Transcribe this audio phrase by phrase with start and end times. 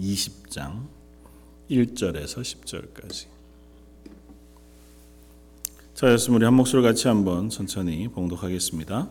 [0.00, 0.86] 20장
[1.70, 3.26] 1절에서 10절까지.
[5.94, 9.08] 자, 였으 우리 한 목소리 같이 한번 천천히 봉독하겠습니다.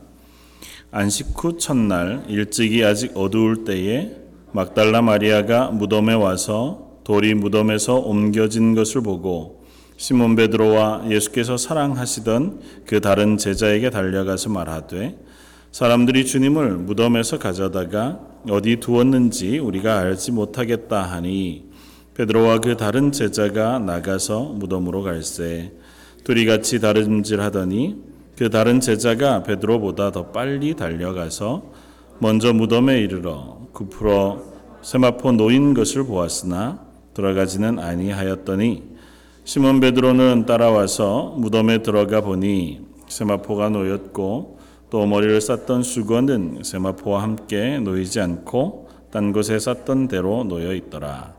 [0.91, 4.15] 안식 후 첫날 일찍이 아직 어두울 때에
[4.51, 9.65] 막달라 마리아가 무덤에 와서 돌이 무덤에서 옮겨진 것을 보고
[9.97, 15.17] 시몬 베드로와 예수께서 사랑하시던 그 다른 제자에게 달려가서 말하되
[15.75, 21.65] 사람들이 주님을 무덤에서 가져다가 어디 두었는지 우리가 알지 못하겠다 하니
[22.13, 25.73] 베드로와 그 다른 제자가 나가서 무덤으로 갈새.
[26.23, 27.97] 둘이 같이 다름질하더니
[28.37, 31.73] 그 다른 제자가 베드로보다 더 빨리 달려가서
[32.19, 34.43] 먼저 무덤에 이르러 굽으러
[34.81, 38.81] 세마포 놓인 것을 보았으나 들어가지는 아니하였더니
[39.43, 42.79] 시몬 베드로는 따라와서 무덤에 들어가 보니
[43.09, 44.54] 세마포가 놓였고
[44.95, 51.33] 또 머리를 쌌던 수건은 세마포와 함께 놓이지 않고 딴 곳에 쌌던 대로 놓여 있더라.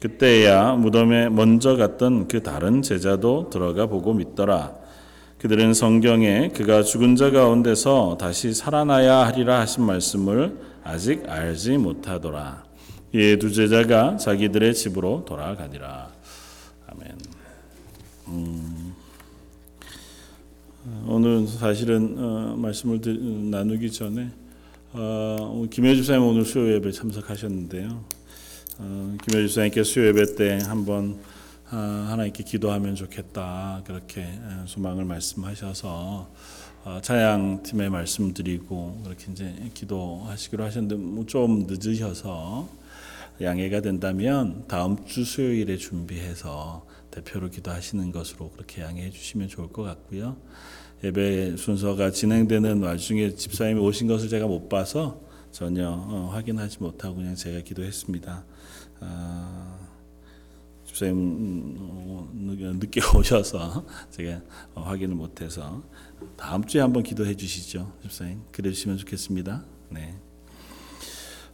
[0.00, 4.72] 그때야 무덤에 먼저 갔던 그 다른 제자도 들어가 보고 믿더라.
[5.36, 12.64] 그들은 성경에 그가 죽은 자 가운데서 다시 살아나야 하리라 하신 말씀을 아직 알지 못하더라.
[13.12, 16.08] 이두 제자가 자기들의 집으로 돌아가니라.
[16.88, 17.18] 아멘.
[18.28, 18.83] 음,
[21.06, 23.00] 오늘 사실은 어, 말씀을
[23.50, 24.30] 나누기 전에
[24.92, 28.04] 어, 김효 집사님 오늘 수요 예배 참석하셨는데요.
[28.80, 31.18] 어, 김효 집사님께 수요 예배 때 한번
[31.72, 36.30] 어, 하나님께 기도하면 좋겠다 그렇게 어, 소망을 말씀하셔서
[36.84, 42.68] 어, 찬양 팀에 말씀드리고 그렇게 이제 기도하시기로 하셨는데 뭐좀 늦으셔서
[43.40, 50.36] 양해가 된다면 다음 주 수요일에 준비해서 대표로 기도하시는 것으로 그렇게 양해해 주시면 좋을 것 같고요.
[51.04, 55.20] 예배 순서가 진행되는 와중에 집사님이 오신 것을 제가 못 봐서
[55.52, 58.44] 전혀 어, 확인하지 못하고 그냥 제가 기도했습니다.
[59.00, 59.88] 아,
[60.86, 64.40] 집사님 음, 어, 늦게 오셔서 제가
[64.74, 65.84] 어, 확인을 못해서
[66.36, 68.40] 다음 주에 한번 기도해 주시죠, 집사님.
[68.50, 69.64] 그래 주시면 좋겠습니다.
[69.90, 70.18] 네.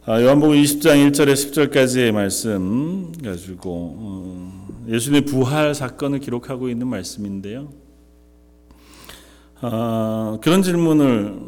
[0.03, 7.71] 아, 요한복음 20장 1절에 10절까지의 말씀 가지고 어, 예수님의 부활 사건을 기록하고 있는 말씀인데요.
[9.59, 11.39] 아, 그런 질문을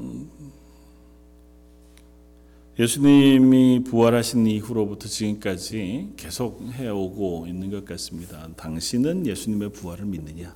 [2.77, 8.49] 예수님이 부활하신 이후로부터 지금까지 계속 해오고 있는 것 같습니다.
[8.55, 10.53] 당신은 예수님의 부활을 믿느냐?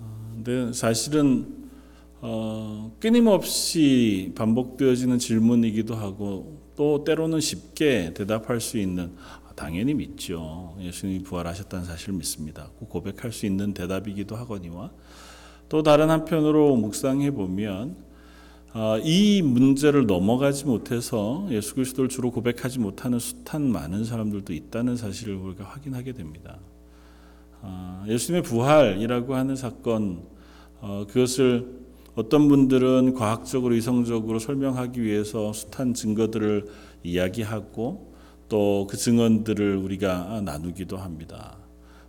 [0.00, 1.55] 아, 근데 사실은
[2.20, 10.76] 어, 끊임없이 반복되어지는 질문이기도 하고 또 때로는 쉽게 대답할 수 있는 아, 당연히 믿죠.
[10.80, 12.70] 예수님이 부활하셨다는 사실을 믿습니다.
[12.88, 14.90] 고백할 수 있는 대답이기도 하거니와
[15.68, 17.96] 또 다른 한편으로 묵상해 보면
[18.72, 25.34] 어, 이 문제를 넘어가지 못해서 예수 그리스도를 주로 고백하지 못하는 숱한 많은 사람들도 있다는 사실을
[25.34, 26.58] 우리가 확인하게 됩니다.
[27.62, 30.24] 어, 예수님의 부활이라고 하는 사건
[30.80, 31.85] 어, 그것을
[32.16, 36.66] 어떤 분들은 과학적으로 이성적으로 설명하기 위해서 숱한 증거들을
[37.04, 38.14] 이야기하고
[38.48, 41.58] 또 그 증언들을 우리가 나누기도 합니다.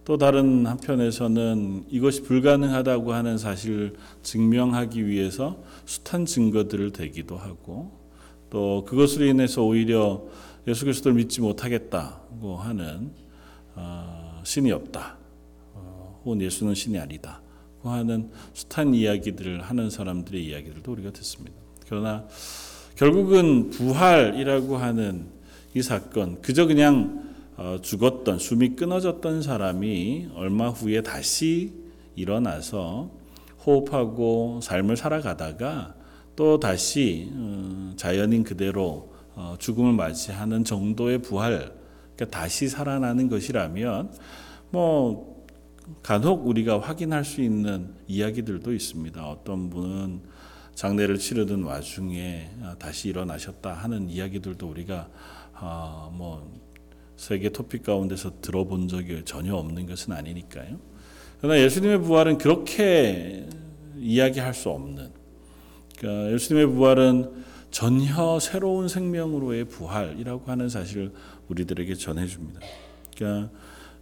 [0.06, 7.92] 또 다른 한편에서는 이것이 불가능하다고 하는 사실을 증명하기 위해서 숱한 증거들을 대기도 하고
[8.50, 10.24] 또 그것으로 인해서 오히려
[10.68, 13.12] 예수 그리스도를 믿지 못하겠다고 하는
[13.76, 15.18] 어, 신이 없다.
[15.74, 17.42] 어, 혹은 예수는 신이 아니다.
[17.90, 21.56] 하는 숱한 이야기들을 하는 사람들의 이야기들도 우리가 듣습니다.
[21.88, 22.26] 그러나
[22.96, 25.28] 결국은 부활이라고 하는
[25.74, 31.74] 이 사건 그저 그냥 어, 죽었던 숨이 끊어졌던 사람이 얼마 후에 다시
[32.16, 33.10] 일어나서
[33.66, 35.96] 호흡하고 삶을 살아가다가
[36.36, 41.72] 또 다시 어, 자연인 그대로 어, 죽음을 맞이하는 정도의 부활,
[42.16, 44.12] 그러니까 다시 살아나는 것이라면
[44.72, 45.37] 뭐
[46.04, 49.28] 간혹 우리가 확인할 수 있는 이야기들도 있습니다.
[49.28, 50.22] 어떤 분은
[50.76, 55.10] 장례를 치르던 와중에 다시 일어나셨다 하는 이야기들도 우리가
[55.60, 56.60] 어, 뭐
[57.16, 60.78] 세계 토픽 가운데서 들어본 적이 전혀 없는 것은 아니니까요.
[61.40, 63.48] 그러나 예수님의 부활은 그렇게
[63.98, 65.12] 이야기할 수 없는
[65.98, 71.12] 그러니까 예수님의 부활은 전혀 새로운 생명으로의 부활이라고 하는 사실을
[71.48, 72.60] 우리들에게 전해줍니다.
[73.16, 73.52] 그러니까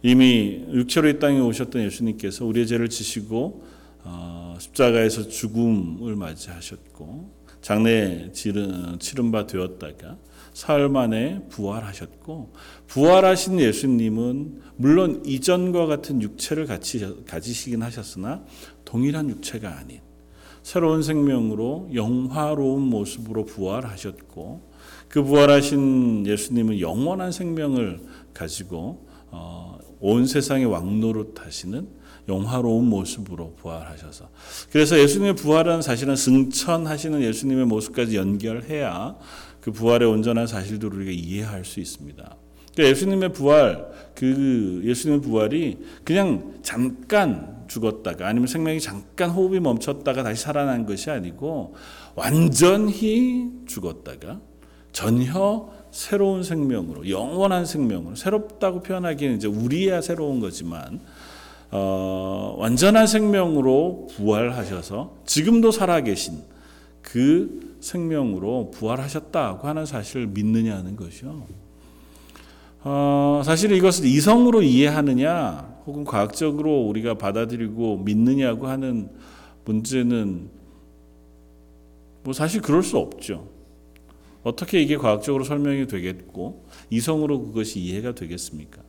[0.06, 3.64] 이미 육체로 이 땅에 오셨던 예수님께서 우리의 죄를 지시고
[4.04, 7.28] 어, 십자가에서 죽음을 맞이하셨고
[7.60, 10.16] 장래 치른, 바 되었다가
[10.52, 12.52] 사흘 만에 부활하셨고
[12.86, 16.68] 부활하신 예수님은 물론 이전과 같은 육체를
[17.26, 18.44] 가지시긴 하셨으나
[18.84, 19.98] 동일한 육체가 아닌
[20.62, 24.70] 새로운 생명으로 영화로운 모습으로 부활하셨고
[25.08, 27.98] 그 부활하신 예수님은 영원한 생명을
[28.32, 31.88] 가지고 어, 온 세상의 왕노릇 하시는
[32.28, 34.28] 영화로운 모습으로 부활하셔서
[34.70, 39.16] 그래서 예수님의 부활은 사실은 승천하시는 예수님의 모습까지 연결해야
[39.60, 42.36] 그 부활의 온전한 사실들을 우리가 이해할 수 있습니다.
[42.74, 50.42] 그러니까 예수님의 부활, 그 예수님의 부활이 그냥 잠깐 죽었다가 아니면 생명이 잠깐 호흡이 멈췄다가 다시
[50.42, 51.74] 살아난 것이 아니고
[52.14, 54.40] 완전히 죽었다가
[54.92, 61.00] 전혀 새로운 생명으로 영원한 생명으로 새롭다고 표현하기는 이제 우리야 새로운 거지만
[61.70, 66.42] 어, 완전한 생명으로 부활하셔서 지금도 살아계신
[67.00, 71.46] 그 생명으로 부활하셨다고 하는 사실을 믿느냐는 것이요.
[72.84, 79.08] 어, 사실 이것을 이성으로 이해하느냐, 혹은 과학적으로 우리가 받아들이고 믿느냐고 하는
[79.64, 80.50] 문제는
[82.22, 83.55] 뭐 사실 그럴 수 없죠.
[84.46, 88.80] 어떻게 이게 과학적으로 설명이 되겠고 이성으로 그것이 이해가 되겠습니까?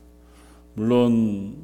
[0.74, 1.56] 물론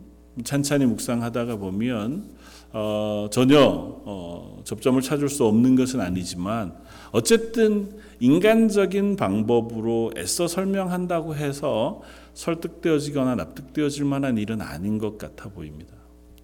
[0.42, 2.34] 찬찬히 묵상하다가 보면
[2.72, 6.74] 어, 전혀 어, 접점을 찾을 수 없는 것은 아니지만
[7.12, 12.02] 어쨌든 인간적인 방법으로 애써 설명한다고 해서
[12.32, 15.94] 설득되어지거나 납득되어질 만한 일은 아닌 것 같아 보입니다.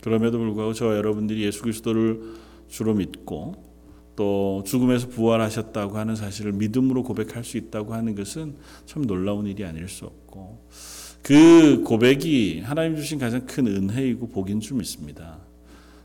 [0.04, 2.20] 그럼에도 불구하고 저 여러분들이 예수 그리스도를
[2.68, 3.69] 주로 믿고
[4.20, 9.88] 또 죽음에서 부활하셨다고 하는 사실을 믿음으로 고백할 수 있다고 하는 것은 참 놀라운 일이 아닐
[9.88, 10.68] 수 없고
[11.22, 15.38] 그 고백이 하나님 주신 가장 큰 은혜이고 복인 줄 믿습니다.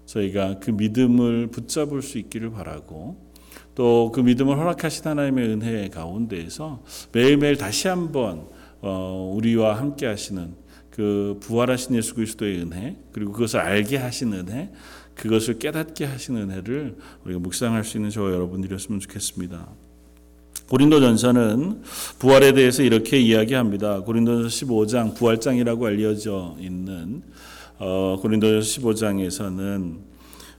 [0.06, 3.17] 저희가 그 믿음을 붙잡을 수 있기를 바라고
[3.75, 8.47] 또 그 믿음을 허락하신 하나님의 은혜 가운데에서 매일매일 다시 한번
[8.79, 10.56] 어, 우리와 함께 하시는
[10.89, 14.71] 그 부활하신 예수 그리스도의 은혜 그리고 그것을 알게 하신 은혜
[15.15, 16.95] 그것을 깨닫게 하신 은혜를
[17.25, 19.67] 우리가 묵상할 수 있는 저와 여러분들이었으면 좋겠습니다.
[20.67, 21.83] 고린도전서는
[22.19, 24.01] 부활에 대해서 이렇게 이야기합니다.
[24.01, 27.21] 고린도전서 15장 부활장이라고 알려져 있는
[27.77, 29.97] 어, 고린도전서 15장에서는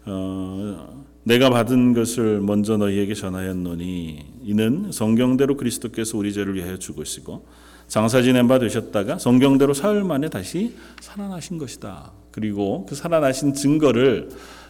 [0.07, 7.45] 어, 내가 받은 것을 먼저 너희에게 전하였노니 이는 성경대로 그리스도께서 우리 죄를 위하여 죽으시고
[7.89, 12.13] 장사 지낸 바 되셨다가 성경대로 사흘 만에 다시 살아나신 것이다.
[12.37, 14.29] 그리고 그 살아나신 증거를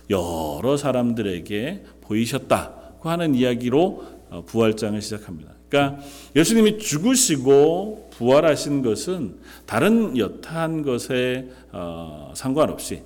[0.09, 5.53] 여러 사람들에게 보이셨다고 하는 이야기로 어, 부활장을 시작합니다.
[5.69, 6.01] 그러니까
[6.37, 13.03] 예수님이 죽으시고 부활하신 것은 다른 여타한 것에 어, 상관없이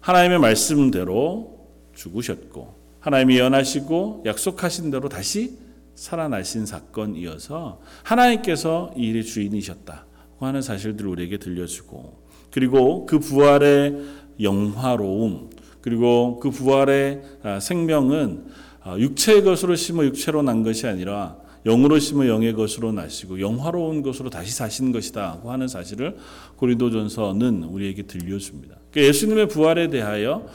[0.00, 5.56] 하나님의 말씀대로 죽으셨고 하나님이 연하시고 약속하신 대로 다시
[5.94, 12.21] 살아나신 사건이어서 하나님께서 이 일의 주인이셨다고 하는 사실들을 우리에게 들려주고
[12.52, 13.96] 그리고 그 부활의
[14.40, 15.50] 영화로움
[15.80, 18.44] 그리고 그 부활의 아, 생명은
[18.82, 24.30] 아, 육체의 것으로 심어 육체로 난 것이 아니라 영으로 심어 영의 것으로 나시고 영화로운 것으로
[24.30, 26.16] 다시 사신 것이다 고 하는 사실을
[26.56, 28.76] 고린도전서는 우리에게 들려줍니다.
[28.90, 30.46] 그러니까 예수님의 부활에 대하여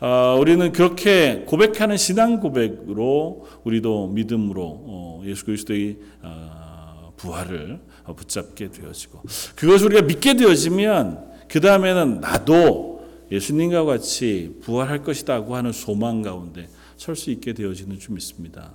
[0.00, 7.80] 어, 우리는 그렇게 고백하는 신앙 고백으로 우리도 믿음으로 어, 예수 그리스도의 어, 부활을
[8.16, 9.22] 붙잡게 되어지고
[9.56, 17.16] 그것을 우리가 믿게 되어지면 그 다음에는 나도 예수님과 같이 부활할 것이다고 하는 소망 가운데 설
[17.16, 18.72] 수 있게 되어지는 줄 믿습니다.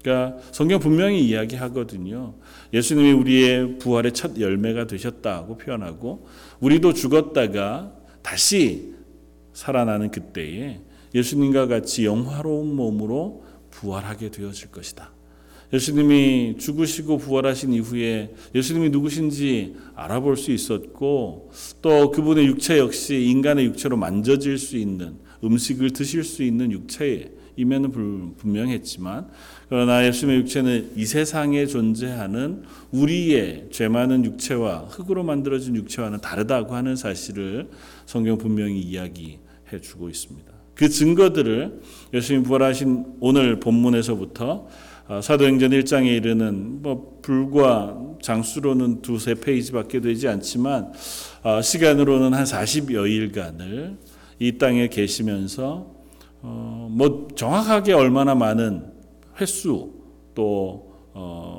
[0.00, 2.34] 그러니까 성경 분명히 이야기하거든요.
[2.72, 6.26] 예수님이 우리의 부활의 첫 열매가 되셨다고 표현하고
[6.60, 8.94] 우리도 죽었다가 다시
[9.54, 10.80] 살아나는 그때에
[11.14, 15.13] 예수님과 같이 영화로운 몸으로 부활하게 되어질 것이다.
[15.74, 21.50] 예수님이 죽으시고 부활하신 이후에 예수님이 누구신지 알아볼 수 있었고
[21.82, 27.90] 또 그분의 육체 역시 인간의 육체로 만져질 수 있는 음식을 드실 수 있는 육체임에는
[28.36, 29.26] 분명했지만
[29.68, 32.62] 그러나 예수님의 육체는 이 세상에 존재하는
[32.92, 37.68] 우리의 죄 많은 육체와 흙으로 만들어진 육체와는 다르다고 하는 사실을
[38.06, 39.40] 성경 분명히 이야기
[39.82, 40.54] 주고 있습니다.
[40.76, 41.80] 그 증거들을
[42.12, 44.68] 예수님 부활하신 오늘 본문에서부터 어,
[45.22, 50.92] 사도행전 1장에 이르는 뭐 불과 장수로는 두세 페이지밖에 되지 않지만
[51.42, 53.98] 어, 시간으로는 한 40여일간을
[54.38, 55.94] 이 땅에 계시면서
[56.40, 58.86] 어, 뭐 정확하게 얼마나 많은
[59.40, 59.92] 횟수
[60.34, 60.94] 또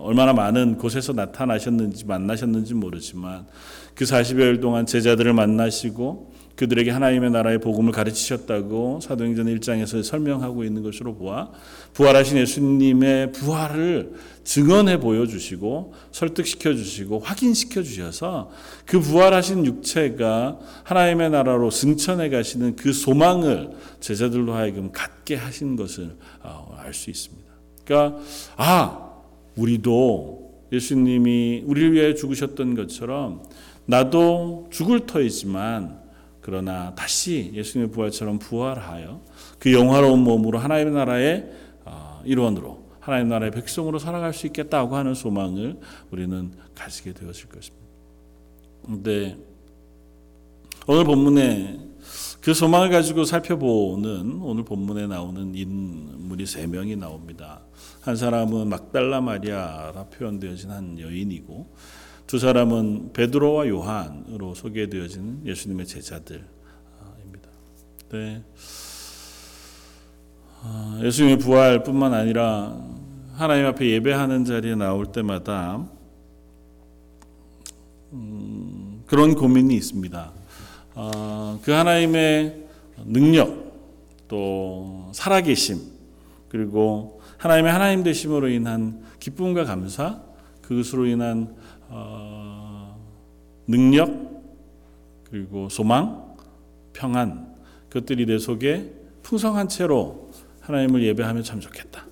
[0.06, 3.48] 얼마나 많은 곳에서 나타나셨는지 만나셨는지 모르지만
[3.94, 11.16] 그 40여일 동안 제자들을 만나시고 그들에게 하나님의 나라의 복음을 가르치셨다고 사도행전 1장에서 설명하고 있는 것으로
[11.16, 11.50] 보아
[11.94, 18.52] 부활하신 예수님의 부활을 증언해 보여주시고 설득시켜 주시고 확인시켜 주셔서
[18.86, 26.74] 그 부활하신 육체가 하나님의 나라로 승천해 가시는 그 소망을 제자들로 하여금 갖게 하신 것을 어,
[26.80, 27.46] 알수 있습니다.
[27.84, 28.20] 그러니까
[28.56, 29.12] 아
[29.56, 33.44] 우리도 예수님이 우리를 위하여 죽으셨던 것처럼
[33.86, 36.05] 나도 죽을 터이지만
[36.46, 39.20] 그러나 다시 예수님의 부활처럼 부활하여
[39.58, 41.52] 그 영화로운 몸으로 하나님의 나라의
[41.86, 45.80] 어, 일원으로 하나님 나라의 백성으로 살아갈 수 있겠다고 하는 소망을
[46.12, 47.88] 우리는 가지게 되었을 것입니다.
[48.86, 49.36] 근데
[50.86, 51.80] 오늘 본문에
[52.42, 57.62] 그 소망을 가지고 살펴보는 오늘 본문에 나오는 인물이 세 명이 나옵니다.
[58.02, 61.74] 한 사람은 막달라 마리아라 표현되어진 한 여인이고
[62.28, 66.50] 두 사람은 베드로와 요한으로 소개되어진 예수님의 제자들입니다.
[68.12, 68.44] 네.
[70.64, 72.82] 아, 예수님의 부활뿐만 아니라
[73.34, 75.86] 하나님 앞에 예배하는 자리에 나올 때마다
[78.14, 80.32] 음, 그런 고민이 있습니다.
[80.96, 82.66] 어, 그 하나님의
[83.06, 83.72] 능력
[84.28, 85.80] 또 살아계심
[86.50, 90.24] 그리고 하나님의 하나님 되심으로 인한 기쁨과 감사
[90.64, 91.56] 그것으로 인한
[91.98, 93.00] 어,
[93.68, 94.12] 능력
[95.24, 96.36] 그리고 소망
[96.92, 97.56] 평안
[97.88, 98.92] 그것들이 내 속에
[99.24, 102.06] 풍성한 채로 하나님을 예배하면 참 좋겠다.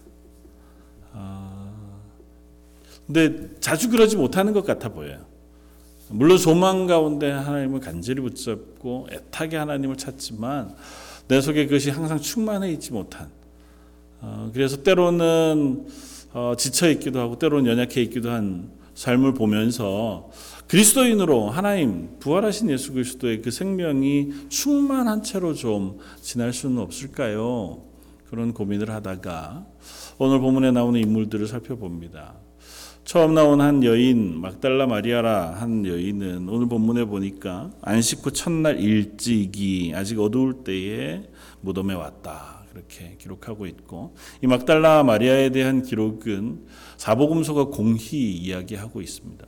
[1.12, 1.74] 아,
[3.06, 5.26] 근데 자주 그러지 못하는 것 같아 보여요.
[6.10, 10.76] 물론 소망 가운데 하나님을 간절히 붙잡고 애타게 하나님을 찾지만
[11.28, 13.30] 내 속에 그것이 항상 충만해 있지 못한.
[14.22, 15.88] 어, 그래서 때로는
[16.34, 20.30] 어, 지쳐 있기도 하고 때로는 연약해 있기도 한 삶을 보면서
[20.68, 27.84] 그리스도인으로 하나님 부활하신 예수 그리스도의 그 생명이 충만한 채로 좀 지날 수는 없을까요?
[28.30, 29.66] 그런 고민을 하다가
[30.18, 32.36] 오늘 본문에 나오는 인물들을 살펴봅니다.
[33.04, 39.92] 처음 나온 한 여인 막달라 마리아라 한 여인은 오늘 본문에 보니까 안식 후 첫날 일찍이
[39.94, 41.24] 아직 어두울 때에
[41.60, 46.66] 무덤에 왔다 그렇게 기록하고 있고 이 막달라 마리아에 대한 기록은
[46.98, 49.46] 사복음서가 공히 이야기하고 있습니다.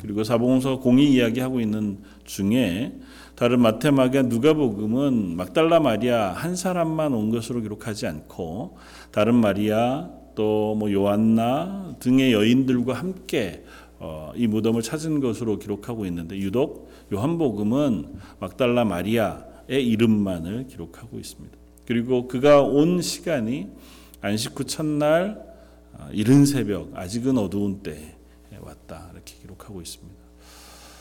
[0.00, 2.92] 그리고 사복음서가 공히 이야기하고 있는 중에
[3.34, 8.76] 다른 마테마가 누가복음은 막달라 마리아 한 사람만 온 것으로 기록하지 않고
[9.10, 13.64] 다른 마리아 또 뭐 요한나 등의 여인들과 함께
[13.98, 21.56] 어, 이 무덤을 찾은 것으로 기록하고 있는데 유독 요한복음은 막달라 마리아의 이름만을 기록하고 있습니다.
[21.86, 23.68] 그리고 그가 온 시간이
[24.20, 25.55] 안식 후 첫날 어,
[26.12, 28.14] 이른 새벽 아직은 어두운 때에
[28.60, 30.26] 왔다 이렇게 기록하고 있습니다.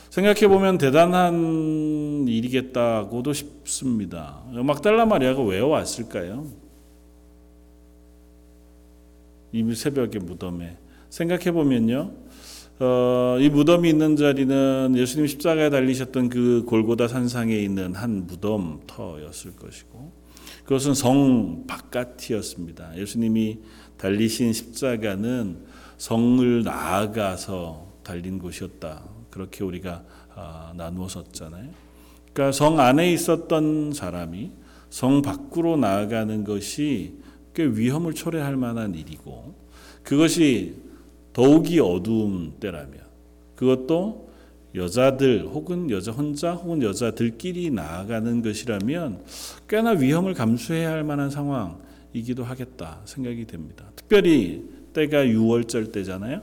[0.10, 4.44] 생각해 보면 대단한 일이겠다고도 싶습니다.
[4.64, 6.48] 막달라 마리아가 왜 왔을까요?
[9.52, 10.78] 이 새벽의 무덤에
[11.10, 12.12] 생각해 보면요.
[12.80, 20.12] 어, 이 무덤이 있는 자리는 예수님 십자가에 달리셨던 그 골고다 산상에 있는 한 무덤터였을 것이고
[20.64, 22.98] 그것은 성 바깥이었습니다.
[22.98, 23.60] 예수님이
[23.98, 25.58] 달리신 십자가는
[25.98, 29.04] 성을 나아가서 달린 곳이었다.
[29.30, 30.04] 그렇게 우리가
[30.36, 31.70] 아, 나누었었잖아요.
[32.34, 34.52] 그러니까 성 안에 있었던 사람이
[34.90, 37.16] 성 밖으로 나아가는 것이
[37.54, 39.56] 꽤 위험을 초래할 만한 일이고
[40.04, 40.76] 그것이
[41.34, 43.00] 더욱이 어두운 때라면
[43.56, 44.30] 그것도
[44.76, 49.24] 여자들 혹은 여자 혼자 혹은 여자들끼리 나아가는 것이라면
[49.70, 51.80] 꽤나 위험을 감수해야 할 만한 상황
[52.16, 53.92] 이기도 하겠다 생각이 됩니다.
[53.96, 56.42] 특별히 때가 6월절 때잖아요.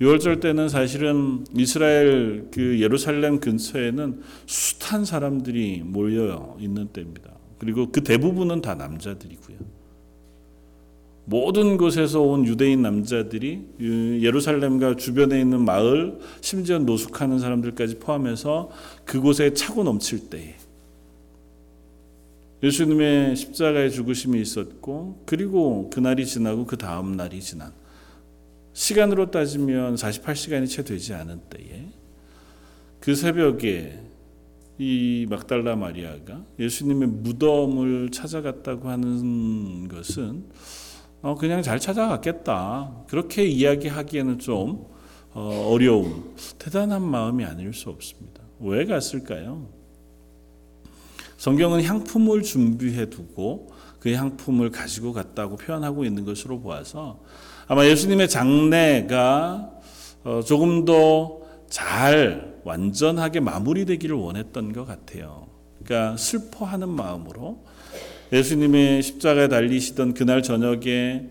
[0.00, 7.32] 6월절 때는 사실은 이스라엘 그 예루살렘 근처에는 숱한 사람들이 몰려 있는 때입니다.
[7.58, 9.58] 그리고 그 대부분은 다 남자들이고요.
[11.24, 13.60] 모든 곳에서 온 유대인 남자들이
[14.22, 18.70] 예루살렘과 주변에 있는 마을, 심지어 노숙하는 사람들까지 포함해서
[19.04, 20.54] 그곳에 차고 넘칠 때에
[22.62, 27.72] 예수님의 십자가의 죽으심이 있었고 그리고 그날이 지나고 그 다음 날이 지난
[28.72, 31.86] 시간으로 따지면 48시간이 채 되지 않은 때에
[33.00, 34.00] 그 새벽에
[34.78, 40.44] 이 막달라 마리아가 예수님의 무덤을 찾아갔다고 하는 것은
[41.22, 44.86] 어 그냥 잘 찾아갔겠다 그렇게 이야기하기에는 좀
[45.32, 48.42] 어, 어려운 대단한 마음이 아닐 수 없습니다.
[48.60, 49.68] 왜 갔을까요?
[51.38, 57.20] 성경은 향품을 준비해 두고 그 향품을 가지고 갔다고 표현하고 있는 것으로 보아서
[57.66, 59.70] 아마 예수님의 장례가
[60.24, 65.46] 어, 조금 더 잘 완전하게 마무리되기를 원했던 것 같아요.
[65.82, 67.64] 그러니까 슬퍼하는 마음으로
[68.32, 71.26] 예수님의 십자가에 달리시던 그날 저녁에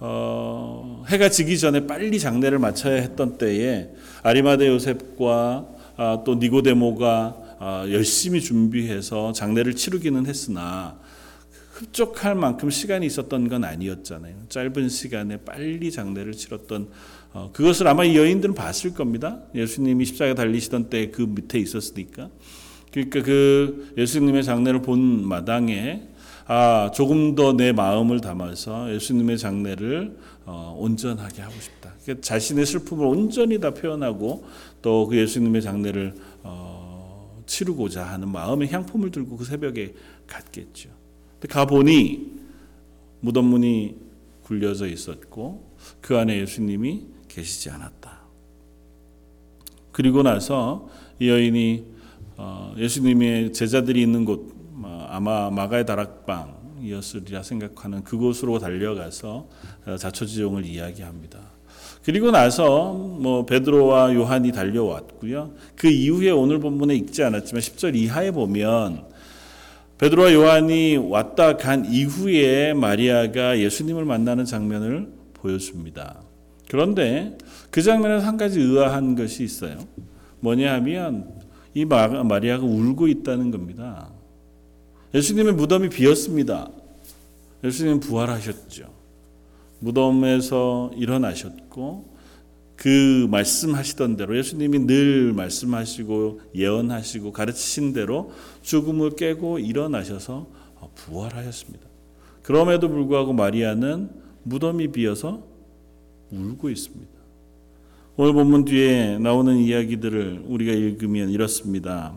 [0.00, 3.90] 어, 해가 지기 전에 빨리 장례를 마쳐야 했던 때에
[4.22, 10.98] 아리마대 요셉과 아, 또 니고데모가 아, 열심히 준비해서 장례를 치르기는 했으나
[11.72, 14.34] 흡족할 만큼 시간이 있었던 건 아니었잖아요.
[14.48, 16.88] 짧은 시간에 빨리 장례를 치렀던
[17.34, 19.40] 어, 그것을 아마 이 여인들은 봤을 겁니다.
[19.54, 22.30] 예수님이 십자가 달리시던 때 그 밑에 있었으니까.
[22.90, 26.08] 그러니까 그 예수님의 장례를 본 마당에
[26.46, 31.92] 아 조금 더 내 마음을 담아서 예수님의 장례를 어, 온전하게 하고 싶다.
[32.02, 34.46] 그러니까 자신의 슬픔을 온전히 다 표현하고
[34.80, 36.77] 또 그 예수님의 장례를 어,
[37.48, 39.94] 치르고자 하는 마음의 향품을 들고 그 새벽에
[40.28, 40.90] 갔겠죠.
[41.32, 42.38] 근데 가 보니
[43.20, 43.96] 무덤 문이
[44.44, 48.20] 굴려져 있었고 그 안에 예수님이 계시지 않았다.
[49.90, 50.88] 그리고 나서
[51.18, 51.84] 이 여인이
[52.36, 59.48] 어, 예수님의 제자들이 있는 곳 어, 아마 마가의 다락방이었으리라 생각하는 그곳으로 달려가서
[59.86, 61.57] 어, 자초지종을 이야기합니다.
[62.08, 65.52] 그리고 나서 뭐 베드로와 요한이 달려왔고요.
[65.76, 69.04] 그 이후에 오늘 본문에 읽지 않았지만 10절 이하에 보면
[69.98, 76.22] 베드로와 요한이 왔다 간 이후에 마리아가 예수님을 만나는 장면을 보여줍니다.
[76.70, 77.36] 그런데
[77.70, 79.76] 그 장면에서 한 가지 의아한 것이 있어요.
[80.40, 81.30] 뭐냐 하면
[81.74, 84.08] 이 마리아가 울고 있다는 겁니다.
[85.12, 86.70] 예수님의 무덤이 비었습니다.
[87.64, 88.96] 예수님 부활하셨죠.
[89.80, 92.18] 무덤에서 일어나셨고
[92.76, 98.30] 그 말씀하시던 대로 예수님이 늘 말씀하시고 예언하시고 가르치신 대로
[98.62, 100.46] 죽음을 깨고 일어나셔서
[100.94, 101.86] 부활하셨습니다.
[102.42, 104.10] 그럼에도 불구하고 마리아는
[104.44, 105.42] 무덤이 비어서
[106.30, 107.12] 울고 있습니다.
[108.16, 112.16] 오늘 본문 뒤에 나오는 이야기들을 우리가 읽으면 이렇습니다.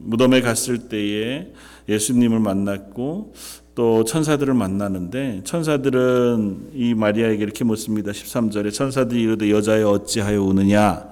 [0.00, 1.52] 무덤에 갔을 때에
[1.88, 3.34] 예수님을 만났고
[3.74, 8.12] 또 천사들을 만나는데 천사들은 이 마리아에게 이렇게 묻습니다.
[8.12, 11.08] 13절에 천사들이 이르되 여자여 어찌하여 우느냐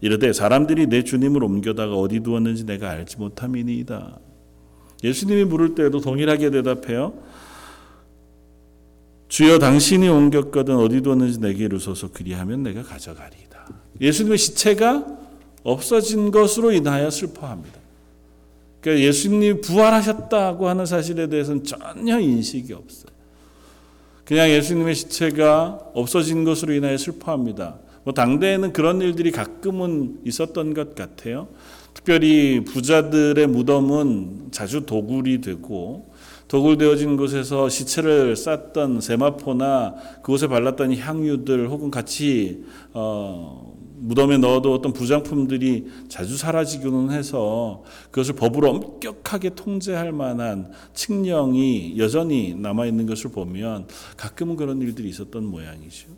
[0.00, 4.18] 이르되 사람들이 내 주님을 옮겨다가 어디 두었는지 내가 알지 못함이니이다.
[5.04, 7.14] 예수님이 물을 때에도 동일하게 대답해요.
[9.28, 13.68] 주여 당신이 옮겼거든 어디 두었는지 내게 이르소서 그리하면 내가 가져가리이다.
[14.00, 15.06] 예수님의 시체가
[15.62, 17.79] 없어진 것으로 인하여 슬퍼합니다.
[18.80, 23.10] 그러니까 예수님이 부활하셨다고 하는 사실에 대해서는 전혀 인식이 없어요.
[24.24, 27.78] 그냥 예수님의 시체가 없어진 것으로 인하여 슬퍼합니다.
[28.04, 31.48] 뭐 당대에는 그런 일들이 가끔은 있었던 것 같아요.
[31.92, 36.08] 특별히 부자들의 무덤은 자주 도굴이 되고
[36.48, 43.69] 도굴되어진 곳에서 시체를 쌌던 세마포나 그곳에 발랐던 향유들 혹은 같이 어,
[44.00, 53.06] 무덤에 넣어두었던 부장품들이 자주 사라지기는 해서 그것을 법으로 엄격하게 통제할 만한 칙령이 여전히 남아 있는
[53.06, 56.08] 것을 보면 가끔은 그런 일들이 있었던 모양이죠.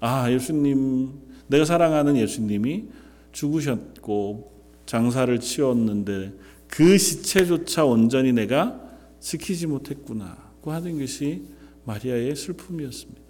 [0.00, 1.12] 아, 예수님,
[1.46, 2.84] 내가 사랑하는 예수님이
[3.32, 4.52] 죽으셨고
[4.84, 6.32] 장사를 치웠는데
[6.68, 8.80] 그 시체조차 온전히 내가
[9.20, 11.42] 지키지 못했구나 고 하는 것이
[11.84, 13.23] 마리아의 슬픔이었습니다.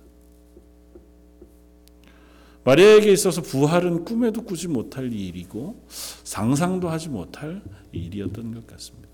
[2.65, 9.09] 마리아에게 있어서 부활은 꿈에도 꾸지 못할 일이고 상상도 하지 못할 일이었던 것 같습니다.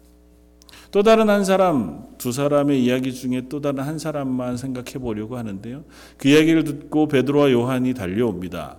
[0.92, 5.84] 또 다른 한 사람, 두 사람의 이야기 중에 또 다른 한 사람만 생각해 보려고 하는데요.
[6.16, 8.78] 그 이야기를 듣고 베드로와 요한이 달려옵니다.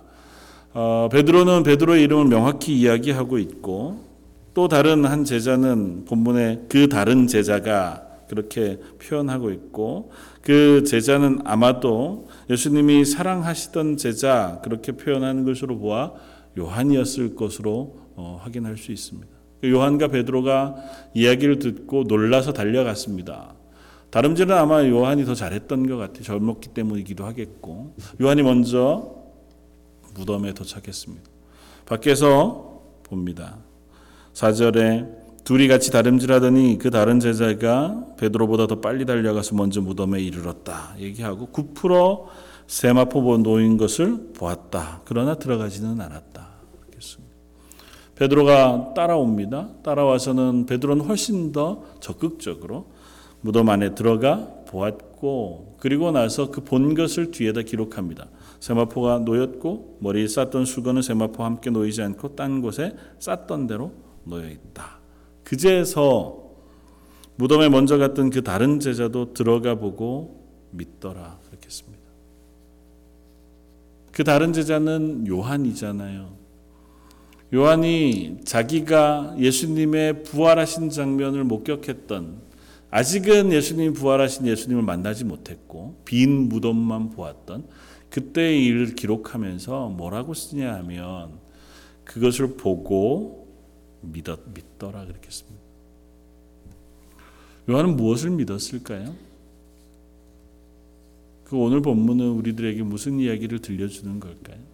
[0.74, 4.04] 어, 베드로는 베드로의 이름을 명확히 이야기하고 있고
[4.54, 13.04] 또 다른 한 제자는 본문에 그 다른 제자가 그렇게 표현하고 있고 그 제자는 아마도 예수님이
[13.04, 16.12] 사랑하시던 제자 그렇게 표현하는 것으로 보아
[16.56, 19.28] 요한이었을 것으로 어, 확인할 수 있습니다.
[19.66, 20.76] 요한과 베드로가
[21.12, 23.54] 이야기를 듣고 놀라서 달려갔습니다.
[24.08, 26.22] 다름질은 아마 요한이 더 잘했던 것 같아요.
[26.22, 29.14] 젊었기 때문이기도 하겠고 요한이 먼저
[30.14, 31.30] 무덤에 도착했습니다.
[31.84, 33.58] 밖에서 봅니다.
[34.32, 40.94] 4절에 둘이 같이 다름질하더니 그 다른 제자가 베드로보다 더 빨리 달려가서 먼저 무덤에 이르렀다.
[40.98, 42.26] 얘기하고 9%
[42.68, 45.02] 세마포 놓인 것을 보았다.
[45.04, 46.52] 그러나 들어가지는 않았다.
[48.14, 49.70] 베드로가 따라옵니다.
[49.82, 52.86] 따라와서는 베드로는 훨씬 더 적극적으로
[53.40, 58.26] 무덤 안에 들어가 보았고 그리고 나서 그 본 것을 뒤에다 기록합니다.
[58.60, 63.92] 세마포가 놓였고 머리에 쌌던 수건은 세마포와 함께 놓이지 않고 딴 곳에 쌌던 대로
[64.24, 65.01] 놓여 있다.
[65.44, 66.42] 그제서
[67.36, 72.02] 무덤에 먼저 갔던 그 다른 제자도 들어가 보고 믿더라 그렇겠습니다.
[74.12, 76.42] 그 다른 제자는 요한이잖아요.
[77.54, 82.40] 요한이 자기가 예수님의 부활하신 장면을 목격했던
[82.90, 87.66] 아직은 예수님이 부활하신 예수님을 만나지 못했고 빈 무덤만 보았던
[88.10, 91.40] 그때의 일을 기록하면서 뭐라고 쓰냐 하면
[92.04, 93.41] 그것을 보고
[94.02, 95.62] 믿었, 믿더라 그렇게 습니다
[97.70, 99.14] 요한은 무엇을 믿었을까요?
[101.44, 104.72] 그 오늘 본문은 우리들에게 무슨 이야기를 들려주는 걸까요?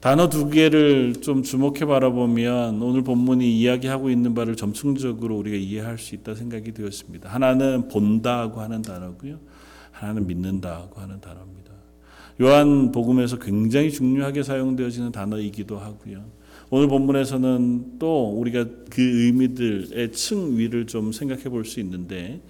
[0.00, 6.14] 단어 두 개를 좀 주목해 바라보면 오늘 본문이 이야기하고 있는 바를 점층적으로 우리가 이해할 수
[6.14, 7.30] 있다 생각이 되었습니다.
[7.30, 9.40] 하나는 본다고 하는 단어고요.
[9.92, 11.72] 하나는 믿는다고 하는 단어입니다.
[12.42, 16.24] 요한 복음에서 굉장히 중요하게 사용되어지는 단어이기도 하고요.
[16.74, 22.40] 오늘 본문에서는 또 우리가 그 의미들의 층 위를 좀 생각해 볼 수 있는데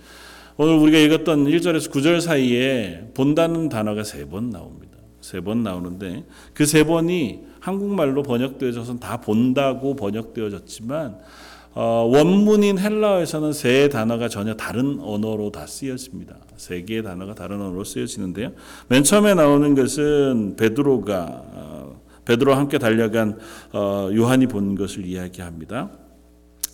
[0.56, 4.96] 오늘 우리가 읽었던 1절에서 9절 사이에 본다는 단어가 세 번 나옵니다.
[5.20, 11.18] 세 번 나오는데 그 세 번이 한국말로 번역되어져서 다 본다고 번역되어졌지만
[11.74, 16.36] 어, 원문인 헬라어에서는 세 단어가 전혀 다른 언어로 다 쓰여집니다.
[16.56, 18.52] 세 개의 단어가 다른 언어로 쓰여지는데요.
[18.88, 21.83] 맨 처음에 나오는 것은 베드로가 어,
[22.24, 23.38] 베드로와 함께 달려간
[23.72, 25.90] 어, 요한이 본 것을 이야기합니다.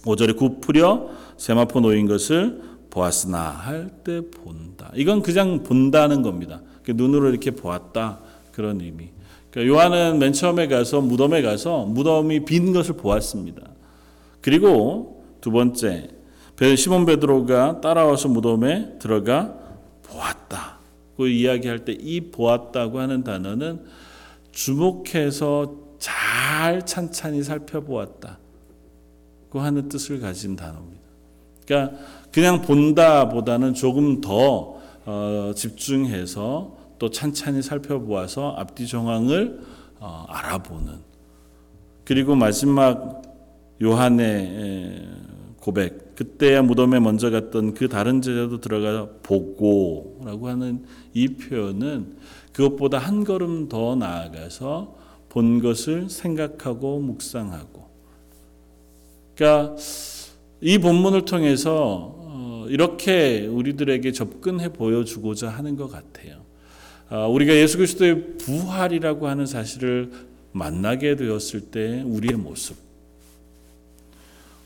[0.05, 4.91] 5절에 굽으려 세마포 놓인 것을 보았으나 할 때 본다.
[4.95, 6.61] 이건 그냥 본다는 겁니다.
[6.89, 8.19] 눈으로 이렇게 보았다
[8.53, 9.11] 그런 의미.
[9.51, 13.63] 그러니까 요한은 맨 처음에 가서 무덤에 가서 무덤이 빈 것을 보았습니다.
[14.41, 16.09] 그리고 두 번째
[16.77, 19.55] 시몬 베드로가 따라와서 무덤에 들어가
[20.03, 20.79] 보았다.
[21.17, 23.81] 그 이야기할 때 이 보았다고 하는 단어는
[24.61, 28.39] 주목해서 잘 찬찬히 살펴보았다.
[29.49, 31.01] 그 하는 뜻을 가진 단어입니다.
[31.67, 31.99] 그러니까
[32.31, 39.61] 그냥 본다 보다는 조금 더 어, 집중해서 또 찬찬히 살펴보아서 앞뒤 정황을
[39.99, 40.99] 어, 알아보는
[42.05, 43.23] 그리고 마지막
[43.83, 45.09] 요한의
[45.61, 52.17] 고백 그때야 무덤에 먼저 갔던 그 다른 제자도 들어가 보고라고 하는 이 표현은
[52.53, 54.97] 그것보다 한 걸음 더 나아가서
[55.29, 57.89] 본 것을 생각하고 묵상하고
[59.37, 59.77] 그러니까
[60.61, 66.43] 이 본문을 통해서 어, 이렇게 우리들에게 접근해 보여주고자 하는 것 같아요.
[67.09, 70.11] 아, 우리가 예수 그리스도의 부활이라고 하는 사실을
[70.53, 72.90] 만나게 되었을 때 우리의 모습.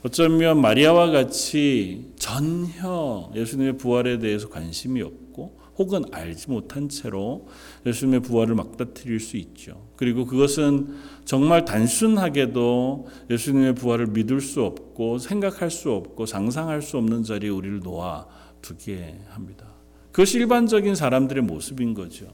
[0.04, 7.48] 어쩌면 마리아와 같이 전혀 예수님의 부활에 대해서 관심이 없고 혹은 알지 못한 채로
[7.86, 9.88] 예수님의 부활을 막다트릴 수 있죠.
[9.96, 17.22] 그리고 그것은 정말 단순하게도 예수님의 부활을 믿을 수 없고 생각할 수 없고 상상할 수 없는
[17.22, 18.26] 자리에 우리를 놓아
[18.60, 19.68] 두게 합니다.
[20.12, 22.26] 그것이 일반적인 사람들의 모습인 거죠.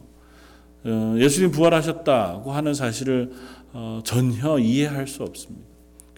[0.83, 3.31] 어, 예수님 부활하셨다고 하는 사실을
[3.73, 5.70] 어, 전혀 이해할 수 없습니다.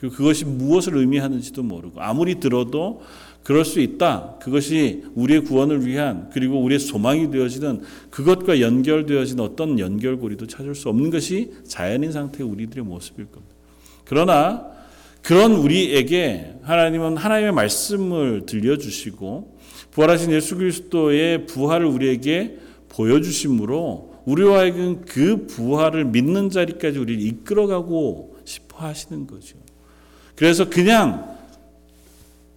[0.03, 3.03] 그리고 그것이 무엇을 의미하는지도 모르고 아무리 들어도
[3.45, 4.37] 그럴 수 있다.
[4.43, 11.11] 그것이 우리의 구원을 위한 그리고 우리의 소망이 되어지는 그것과 연결되어진 어떤 연결고리도 찾을 수 없는
[11.11, 13.55] 것이 자연인 상태의 우리들의 모습일 겁니다.
[14.05, 14.67] 그러나
[15.23, 19.57] 그런 우리에게 하나님은 하나님의 말씀을 들려주시고
[19.93, 24.65] 부활하신 예수 그리스도의 부활을 우리에게 보여주심으로 우리와
[25.07, 29.62] 그 부활을 믿는 자리까지 우리를 이끌어가고 싶어 하시는 거죠.
[30.43, 31.39] 그래서 그냥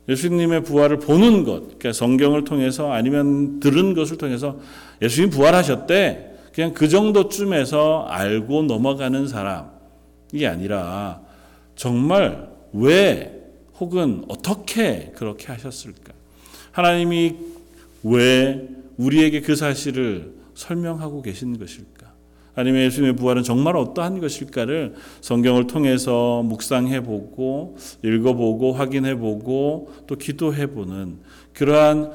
[0.09, 4.59] 예수님의 부활을 보는 것, 그러니까 성경을 통해서 아니면 들은 것을 통해서
[5.03, 6.31] 예수님 부활하셨대.
[6.51, 11.21] 그냥 그 정도쯤에서 알고 넘어가는 사람이 아니라
[11.75, 13.39] 정말 왜
[13.79, 16.11] 혹은 어떻게 그렇게 하셨을까?
[16.71, 17.35] 하나님이
[18.01, 18.67] 왜
[18.97, 21.94] 우리에게 그 사실을 설명하고 계신 것일까?
[22.55, 30.15] 아니면 예수님의 부활은 정말 어떠한 것일까를 성경을 통해서 묵상해 보고 읽어 보고 확인해 보고 또
[30.15, 31.19] 기도해 보는
[31.53, 32.11] 그러한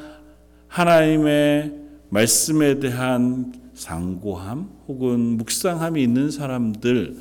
[0.68, 1.74] 하나님의
[2.09, 7.20] 말씀에 대한 상고함 혹은 묵상함이 있는 사람들에게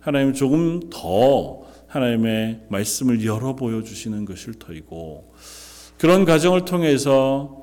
[0.00, 5.32] 하나님 조금 더 하나님의 말씀을 열어 보여 주시는 것일 터이고
[5.98, 7.60] 그런 과정을 통해서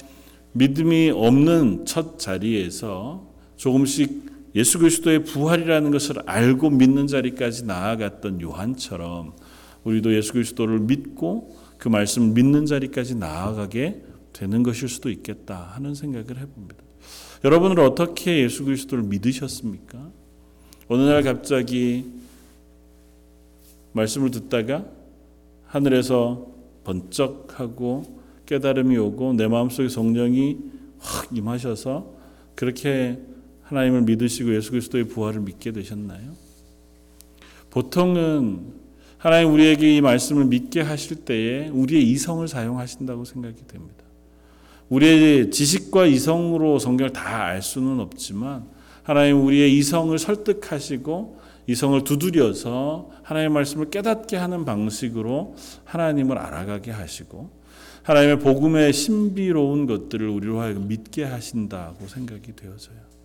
[0.52, 3.27] 믿음이 없는 첫 자리에서
[3.58, 9.34] 조금씩 예수 그리스도의 부활이라는 것을 알고 믿는 자리까지 나아갔던 요한처럼
[9.84, 14.02] 우리도 예수 그리스도를 믿고 그 말씀을 믿는 자리까지 나아가게
[14.34, 16.84] 되는 것일 수도 있겠다 하는 생각을 해봅니다.
[17.44, 20.10] 여러분은 어떻게 예수 그리스도를 믿으셨습니까?
[20.88, 22.06] 어느 날 갑자기
[23.94, 24.86] 말씀을 듣다가
[25.66, 26.48] 하늘에서
[26.84, 30.58] 번쩍하고 깨달음이 오고 내 마음속에 성령이
[31.00, 32.16] 확 임하셔서
[32.56, 33.20] 그렇게
[33.68, 36.32] 하나님을 믿으시고 예수 그리스도의 부활을 믿게 되셨나요?
[37.70, 38.74] 보통은
[39.18, 44.04] 하나님 우리에게 이 말씀을 믿게 하실 때에 우리의 이성을 사용하신다고 생각이 됩니다.
[44.90, 48.66] 우리의 지식과 이성으로 성경을 다 알 수는 없지만
[49.04, 57.50] 하나님 우리의 이성을 설득하시고 이성을 두드려서 하나님의 말씀을 깨닫게 하는 방식으로 하나님을 알아가게 하시고
[58.04, 63.17] 하나님의 복음의 신비로운 것들을 우리로 하여금 믿게 하신다고 생각이 되어져요.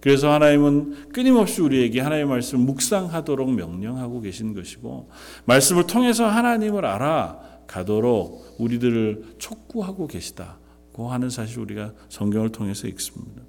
[0.00, 5.10] 그래서 하나님은 끊임없이 우리에게 하나님의 말씀을 묵상하도록 명령하고 계신 것이고
[5.44, 13.42] 말씀을 통해서 하나님을 알아가도록 우리들을 촉구하고 계시다고 하는 사실 우리가 성경을 통해서 읽습니다.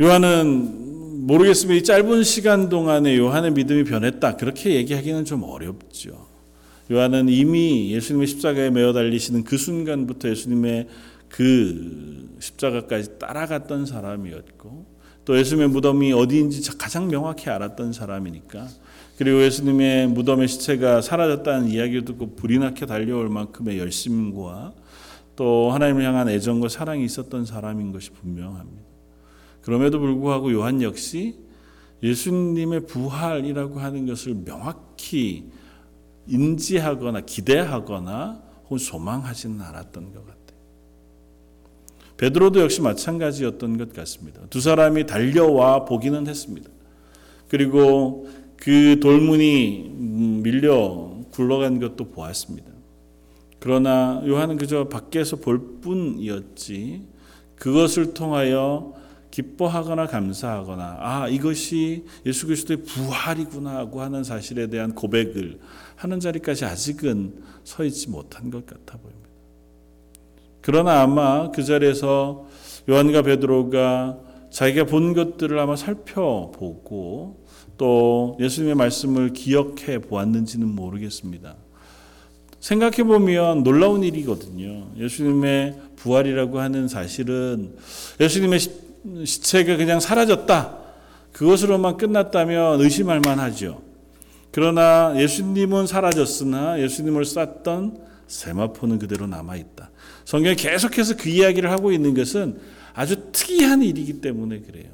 [0.00, 1.74] 요한은 모르겠습니다.
[1.74, 4.36] 이 짧은 시간 동안에 요한의 믿음이 변했다.
[4.36, 6.26] 그렇게 얘기하기는 좀 어렵죠.
[6.90, 10.86] 요한은 이미 예수님의 십자가에 매어 달리시는 그 순간부터 예수님의
[11.28, 18.68] 그 십자가까지 따라갔던 사람이었고 또 예수님의 무덤이 어디인지 가장 명확히 알았던 사람이니까
[19.18, 24.74] 그리고 예수님의 무덤의 시체가 사라졌다는 이야기를 듣고 불이 나게 달려올 만큼의 열심과
[25.34, 28.82] 또 하나님을 향한 애정과 사랑이 있었던 사람인 것이 분명합니다.
[29.62, 31.38] 그럼에도 불구하고 요한 역시
[32.02, 35.50] 예수님의 부활이라고 하는 것을 명확히
[36.28, 40.35] 인지하거나 기대하거나 혹은 소망하지는 않았던 것 같아요.
[42.16, 44.40] 베드로도 역시 마찬가지였던 것 같습니다.
[44.48, 46.70] 두 사람이 달려와 보기는 했습니다.
[47.48, 49.90] 그리고 그 돌문이
[50.42, 52.70] 밀려 굴러간 것도 보았습니다.
[53.58, 57.02] 그러나 요한은 그저 밖에서 볼 뿐이었지
[57.56, 58.94] 그것을 통하여
[59.30, 65.58] 기뻐하거나 감사하거나 아 이것이 예수 그리스도의 부활이구나 하고 하는 사실에 대한 고백을
[65.96, 69.15] 하는 자리까지 아직은 서 있지 못한 것 같아 보입니다.
[70.66, 72.44] 그러나 아마 그 자리에서
[72.90, 74.18] 요한과 베드로가
[74.50, 77.46] 자기가 본 것들을 아마 살펴보고
[77.78, 81.54] 또 예수님의 말씀을 기억해 보았는지는 모르겠습니다.
[82.58, 84.88] 생각해 보면 놀라운 일이거든요.
[84.98, 87.76] 예수님의 부활이라고 하는 사실은
[88.18, 88.58] 예수님의
[89.24, 90.78] 시체가 그냥 사라졌다.
[91.30, 93.82] 그것으로만 끝났다면 의심할 만하죠.
[94.50, 99.90] 그러나 예수님은 사라졌으나 예수님을 쌌던 세마포는 그대로 남아 있다.
[100.24, 102.58] 성경이 계속해서 그 이야기를 하고 있는 것은
[102.94, 104.88] 아주 특이한 일이기 때문에 그래요.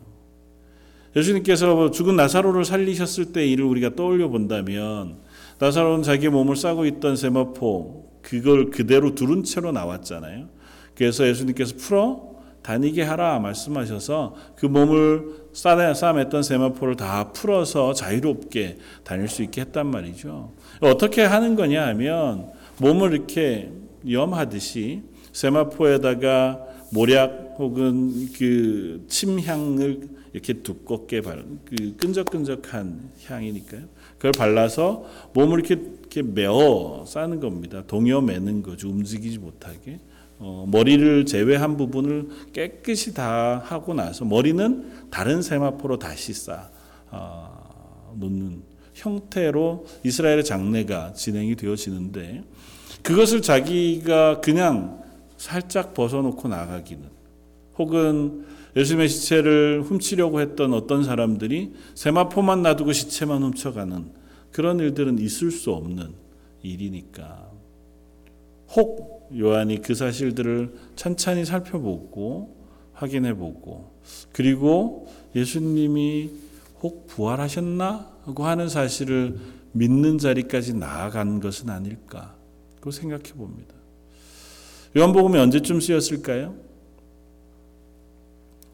[1.14, 5.16] 예수님께서 죽은 나사로를 살리셨을 때 일을 우리가 떠올려 본다면
[5.58, 10.48] 나사로는 자기 몸을 싸고 있던 세마포 그걸 그대로 두른 채로 나왔잖아요.
[10.94, 19.42] 그래서 예수님께서 풀어 다니게 하라 말씀하셔서 그 몸을 싸맸던 세마포를 다 풀어서 자유롭게 다닐 수
[19.42, 20.52] 있게 했단 말이죠.
[20.80, 23.70] 어떻게 하는 거냐 하면 몸을 이렇게
[24.10, 33.82] 염하듯이 세마포에다가 모략 혹은 그 침향을 이렇게 두껍게 발, 그 끈적끈적한 향이니까요.
[34.16, 37.84] 그걸 발라서 몸을 이렇게, 이렇게 메어 싸는 겁니다.
[37.86, 38.88] 동여 매는 거죠.
[38.88, 40.00] 움직이지 못하게.
[40.38, 46.68] 어, 머리를 제외한 부분을 깨끗이 다 하고 나서 머리는 다른 세마포로 다시 쌓
[47.12, 48.62] 어, 놓는
[48.94, 52.42] 형태로 이스라엘의 장례가 진행이 되어지는데
[53.02, 55.02] 그것을 자기가 그냥
[55.36, 57.02] 살짝 벗어놓고 나가기는
[57.78, 58.44] 혹은
[58.76, 64.12] 예수님의 시체를 훔치려고 했던 어떤 사람들이 세마포만 놔두고 시체만 훔쳐가는
[64.50, 66.14] 그런 일들은 있을 수 없는
[66.62, 67.50] 일이니까.
[68.74, 72.56] 혹 요한이 그 사실들을 천천히 살펴보고
[72.94, 73.92] 확인해 보고
[74.32, 76.30] 그리고 예수님이
[76.80, 78.12] 혹 부활하셨나?
[78.24, 79.36] 하고 하는 사실을
[79.72, 82.36] 믿는 자리까지 나아간 것은 아닐까
[82.82, 83.74] 그 생각해 봅니다.
[84.94, 86.54] 요한복음이 언제쯤 쓰였을까요?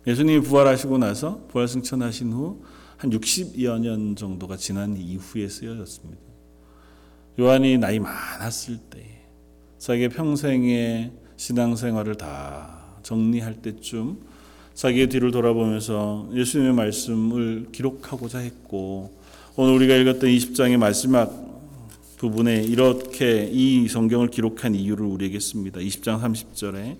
[0.05, 6.21] 예수님이 부활하시고 나서 부활 승천하신 후 한 60여 년 정도가 지난 이후에 쓰여졌습니다.
[7.39, 9.23] 요한이 나이 많았을 때
[9.79, 14.19] 자기의 평생의 신앙생활을 다 정리할 때쯤
[14.75, 19.17] 자기의 뒤를 돌아보면서 예수님의 말씀을 기록하고자 했고
[19.55, 21.48] 오늘 우리가 읽었던 20장의 마지막
[22.19, 25.81] 부분에 이렇게 이 성경을 기록한 이유를 우리에게 씁니다.
[25.81, 26.97] 20장 30절에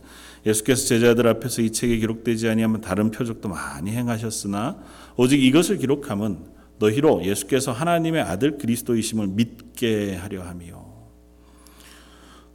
[0.47, 4.79] 예수께서 제자들 앞에서 이 책에 기록되지 아니하면 다른 표적도 많이 행하셨으나
[5.17, 6.39] 오직 이것을 기록함은
[6.79, 10.87] 너희로 예수께서 하나님의 아들 그리스도이심을 믿게 하려 함이요.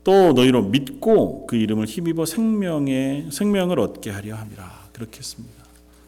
[0.05, 5.63] 또 너희로 믿고 그 이름을 힘입어 생명의 생명을 얻게 하려 함이라 그렇게 했습니다.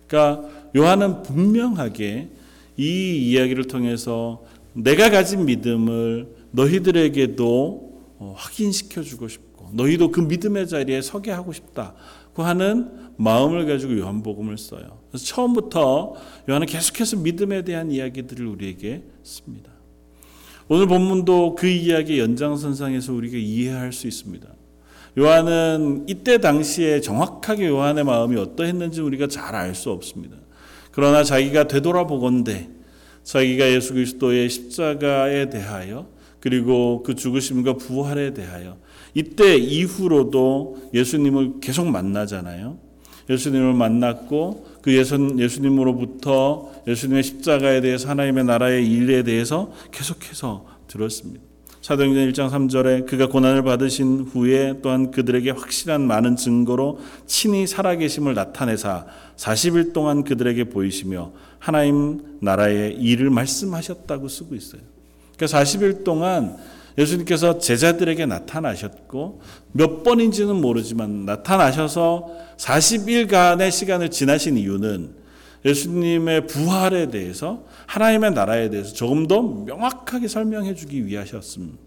[0.07, 2.29] 그러니까 요한은 분명하게
[2.77, 11.01] 이 이야기를 통해서 내가 가진 믿음을 너희들에게도 어, 확인시켜 주고 싶고 너희도 그 믿음의 자리에
[11.01, 14.99] 서게 하고 싶다고 하는 마음을 가지고 요한복음을 써요.
[15.09, 16.15] 그래서 처음부터
[16.49, 19.71] 요한은 계속해서 믿음에 대한 이야기들을 우리에게 씁니다.
[20.67, 24.47] 오늘 본문도 그 이야기 연장선상에서 우리가 이해할 수 있습니다.
[25.17, 30.35] 요한은 이때 당시에 정확하게 요한의 마음이 어떠했는지 우리가 잘 알 수 없습니다.
[30.91, 32.69] 그러나 자기가 되돌아보건대
[33.23, 36.07] 자기가 예수 그리스도의 십자가에 대하여
[36.45, 38.77] 그리고 그 죽으심과 부활에 대하여
[39.15, 42.77] 이때 이후로도 예수님을 계속 만나잖아요.
[43.27, 51.41] 예수님을 만났고 그 예수, 예수님으로부터 예수님의 십자가에 대해서 하나님의 나라의 일에 대해서 계속해서 들었습니다.
[51.81, 59.07] 사도행전 1장 3절에 그가 고난을 받으신 후에 또한 그들에게 확실한 많은 증거로 친히 살아계심을 나타내사
[59.35, 64.94] 40일 동안 그들에게 보이시며 하나님 나라의 일을 말씀하셨다고 쓰고 있어요.
[65.37, 66.57] 그러니까 40일 동안
[66.97, 69.41] 예수님께서 제자들에게 나타나셨고
[69.73, 75.25] 몇 번인지는 모르지만 나타나셔서 40일간의 시간을 지나신 이유는
[75.65, 81.77] 예수님의 부활에 대해서 하나님의 나라에 대해서 조금 더 명확하게 설명해 주기 위하셨음일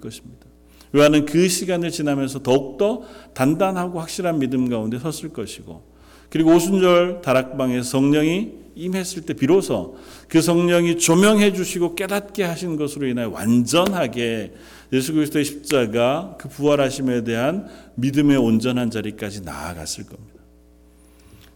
[0.00, 0.46] 것입니다.
[0.94, 3.02] 요한은 그 시간을 지나면서 더욱더
[3.32, 5.91] 단단하고 확실한 믿음 가운데 섰을 것이고
[6.32, 13.28] 그리고 오순절 다락방에 성령이 임했을 때 비로소 그 성령이 조명해 주시고 깨닫게 하신 것으로 인하여
[13.28, 14.54] 완전하게
[14.94, 20.40] 예수 그리스도의 십자가 그 부활하심에 대한 믿음의 온전한 자리까지 나아갔을 겁니다.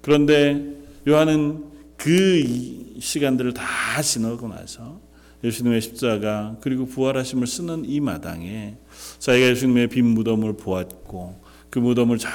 [0.03, 0.63] 그런데
[1.09, 1.65] 요한은
[1.97, 3.65] 그 시간들을 다
[4.03, 5.01] 지나고 나서
[5.43, 8.77] 예수님의 십자가 그리고 부활하심을 쓰는 이 마당에
[9.21, 12.31] 자기가 예수님의 빈 무덤을 보았고 그 무덤을 잘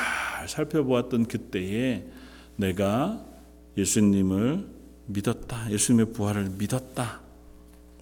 [0.48, 2.06] 살펴보았던 그때에
[2.62, 3.26] 내가
[3.78, 4.68] 예수님을
[5.08, 5.70] 믿었다.
[5.72, 7.20] 예수님의 부활을 믿었다.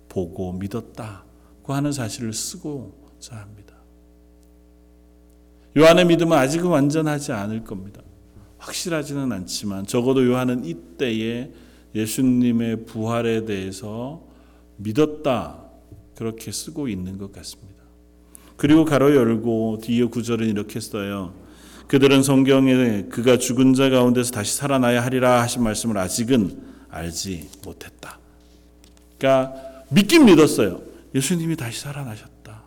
[0.10, 3.76] 보고 믿었다고 하는 사실을 쓰고자 합니다.
[5.78, 8.02] 요한의 믿음은 아직은 완전하지 않을 겁니다.
[8.58, 11.52] 확실하지는 않지만 적어도 요한은 이때에
[11.96, 14.24] 예수님의 부활에 대해서
[14.78, 15.64] 믿었다.
[16.16, 17.80] 그렇게 쓰고 있는 것 같습니다.
[18.58, 21.34] 그리고 가로 열고 뒤에 구절은 이렇게 써요.
[21.90, 26.56] 그들은 성경에 그가 죽은 자 가운데서 다시 살아나야 하리라 하신 말씀을 아직은
[26.92, 28.20] 알지 못했다.
[29.18, 29.56] 그러니까
[29.90, 30.84] 믿긴 믿었어요.
[31.16, 32.62] 예수님이 다시 살아나셨다.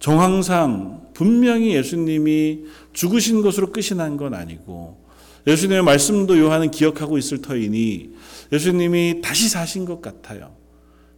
[0.00, 2.60] 정황상 분명히 예수님이
[2.94, 4.98] 죽으신 것으로 끝이 난 건 아니고
[5.46, 8.14] 예수님의 말씀도 요한은 기억하고 있을 터이니
[8.52, 10.54] 예수님이 다시 사신 것 같아요.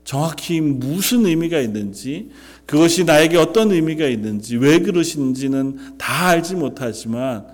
[0.02, 2.30] 정확히 무슨 의미가 있는지
[2.66, 7.46] 그것이 나에게 어떤 의미가 있는지 왜 그러신지는 다 알지 못하지만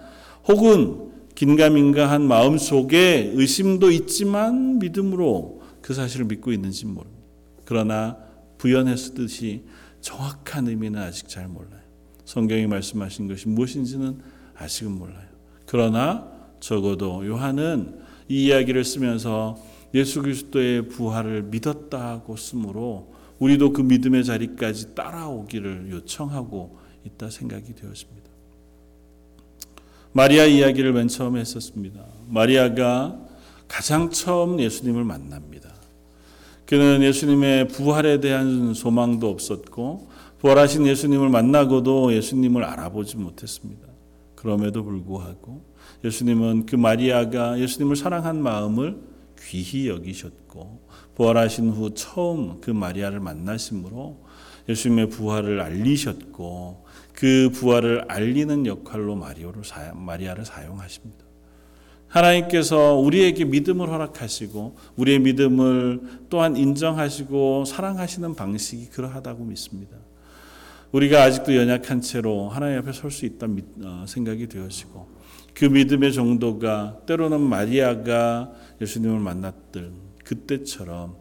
[0.46, 7.24] 혹은 긴가민가한 마음 속에 의심도 있지만 믿음으로 그 사실을 믿고 있는지 모릅니다.
[7.64, 8.18] 그러나
[8.58, 9.64] 부연했듯이
[10.00, 11.80] 정확한 의미는 아직 잘 몰라요.
[12.24, 14.18] 성경이 말씀하신 것이 무엇인지는
[14.56, 15.28] 아직은 몰라요.
[15.66, 19.58] 그러나 적어도 요한은 이 이야기를 쓰면서
[19.94, 28.30] 예수 그리스도의 부활을 믿었다고 쓰므로 우리도 그 믿음의 자리까지 따라오기를 요청하고 있다 생각이 되었습니다.
[30.12, 32.04] 마리아 이야기를 맨 처음에 했었습니다.
[32.28, 33.18] 마리아가
[33.66, 35.70] 가장 처음 예수님을 만납니다.
[36.66, 43.88] 그는 예수님의 부활에 대한 소망도 없었고 부활하신 예수님을 만나고도 예수님을 알아보지 못했습니다.
[44.34, 45.62] 그럼에도 불구하고
[46.04, 48.96] 예수님은 그 마리아가 예수님을 사랑한 마음을
[49.42, 54.18] 귀히 여기셨고 부활하신 후 처음 그 마리아를 만나심으로
[54.68, 61.24] 예수님의 부활을 알리셨고 그 부활을 알리는 역할로 마리아를, 사용, 마리아를 사용하십니다.
[62.08, 69.96] 하나님께서 우리에게 믿음을 허락하시고 우리의 믿음을 또한 인정하시고 사랑하시는 방식이 그러하다고 믿습니다.
[70.92, 73.46] 우리가 아직도 연약한 채로 하나님 앞에 설 수 있다
[73.84, 75.08] 어, 생각이 되어지고
[75.54, 79.92] 그 믿음의 정도가 때로는 마리아가 예수님을 만났던
[80.24, 81.16] 그때처럼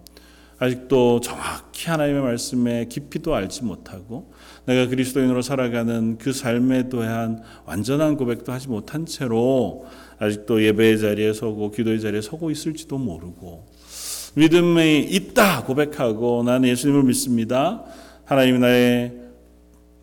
[0.60, 4.34] 아직도 정확히 하나님의 말씀에 깊이도 알지 못하고
[4.66, 9.86] 내가 그리스도인으로 살아가는 그 삶에 대한 완전한 고백도 하지 못한 채로
[10.20, 13.68] 아직도 예배의 자리에 서고 기도의 자리에 서고 있을지도 모르고
[14.36, 17.84] 믿음이 있다 고백하고 나는 예수님을 믿습니다.
[18.26, 19.14] 하나님이 나의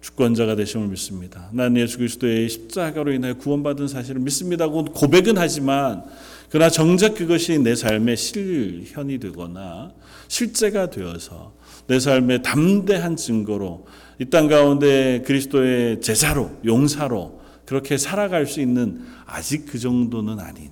[0.00, 1.50] 주권자가 되심을 믿습니다.
[1.52, 6.04] 나는 예수 그리스도의 십자가로 인하여 구원받은 사실을 믿습니다고 고백은 하지만
[6.50, 9.92] 그러나 정작 그것이 내 삶의 실현이 되거나
[10.28, 11.54] 실제가 되어서
[11.86, 13.86] 내 삶의 담대한 증거로
[14.18, 20.70] 이 땅 가운데 그리스도의 제자로 용사로 그렇게 살아갈 수 있는 아직 그 정도는 아닌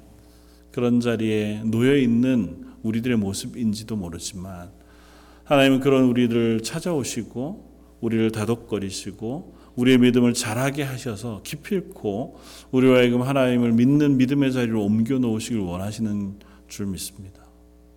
[0.70, 4.70] 그런 자리에 놓여 있는 우리들의 모습인지도 모르지만
[5.44, 12.38] 하나님은 그런 우리를 찾아오시고 우리를 다독거리시고 우리의 믿음을 자라게 하셔서 기필코
[12.70, 17.44] 우리와 하여금 하나님을 믿는 믿음의 자리로 옮겨 놓으시길 원하시는 줄 믿습니다.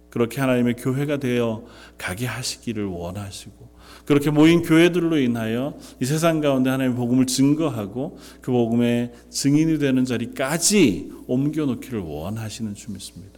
[0.09, 1.65] 그렇게 하나님의 교회가 되어
[1.97, 9.11] 가게 하시기를 원하시고 그렇게 모인 교회들로 인하여 이 세상 가운데 하나님의 복음을 증거하고 그 복음의
[9.30, 13.36] 증인이 되는 자리까지 옮겨 놓기를 원하시는 줄 믿습니다.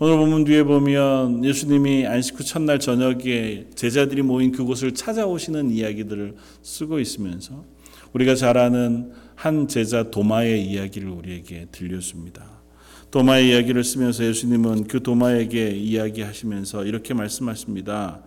[0.00, 7.00] 오늘 본문 뒤에 보면 예수님이 안식 후 첫날 저녁에 제자들이 모인 그곳을 찾아오시는 이야기들을 쓰고
[7.00, 7.64] 있으면서
[8.12, 12.48] 우리가 잘 아는 한 제자 도마의 이야기를 우리에게 들려줍니다.
[13.10, 18.20] 도마의 이야기를 쓰면서 예수님은 그 도마에게 이야기하시면서 이렇게 말씀하십니다.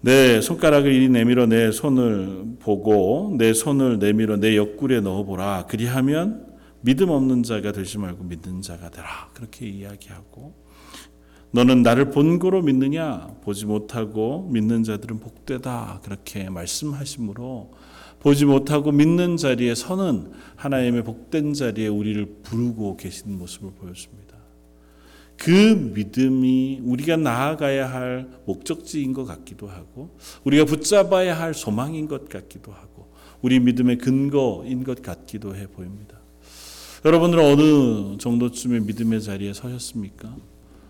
[0.00, 5.66] 내 손가락을 이리 내밀어 내 손을 보고 내 손을 내밀어 내 옆구리에 넣어보라.
[5.68, 6.47] 그리하면
[6.80, 9.30] 믿음 없는 자가 되지 말고 믿는 자가 되라.
[9.34, 10.54] 그렇게 이야기하고
[11.50, 16.00] 너는 나를 본고로 믿느냐 보지 못하고 믿는 자들은 복되다.
[16.04, 17.72] 그렇게 말씀하심으로
[18.20, 24.36] 보지 못하고 믿는 자리에 서는 하나님의 복된 자리에 우리를 부르고 계신 모습을 보여줍니다.
[25.36, 32.72] 그 믿음이 우리가 나아가야 할 목적지인 것 같기도 하고 우리가 붙잡아야 할 소망인 것 같기도
[32.72, 36.17] 하고 우리 믿음의 근거인 것 같기도 해 보입니다.
[37.04, 40.34] 여러분들은 어느 정도쯤의 믿음의 자리에 서셨습니까?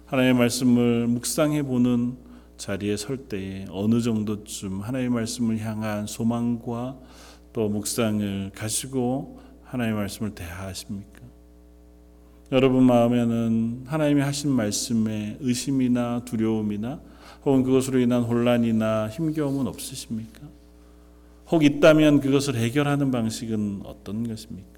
[0.06, 2.16] 하나님의 말씀을 묵상해 보는
[2.56, 6.96] 자리에 설 때에 어느 정도쯤 하나님의 말씀을 향한 소망과
[7.52, 11.20] 또 묵상을 가지고 하나님의 말씀을 대하십니까?
[12.52, 17.02] 여러분 마음에는 하나님이 하신 말씀에 의심이나 두려움이나
[17.44, 20.40] 혹은 그것으로 인한 혼란이나 힘겨움은 없으십니까?
[21.50, 24.77] 혹 있다면 그것을 해결하는 방식은 어떤 것입니까?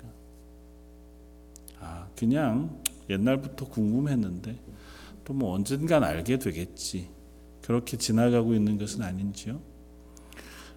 [2.21, 4.59] 아, 그냥 옛날부터 궁금했는데
[5.25, 7.09] 또 뭐 언젠간 알게 되겠지.
[7.63, 9.61] 그렇게 지나가고 있는 것은 아닌지요?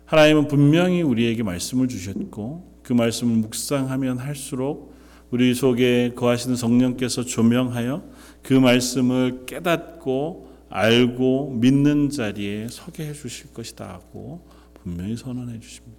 [0.06, 4.94] 하나님은 분명히 우리에게 말씀을 주셨고 그 말씀을 묵상하면 할수록
[5.32, 8.04] 우리 속에 거하시는 성령께서 조명하여
[8.44, 14.46] 그 말씀을 깨닫고 알고 믿는 자리에 서게 해 주실 것이다 하고
[14.84, 15.98] 분명히 선언해 주십니다.